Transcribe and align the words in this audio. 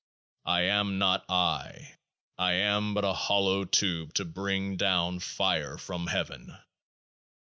I 0.47 0.61
am 0.61 0.97
not 0.97 1.25
I; 1.29 1.97
I 2.35 2.53
am 2.53 2.95
but 2.95 3.05
an 3.05 3.13
hollow 3.13 3.65
tube 3.65 4.15
to 4.15 4.25
bring 4.25 4.75
down 4.75 5.19
Fire 5.19 5.77
from 5.77 6.07
Heaven. 6.07 6.57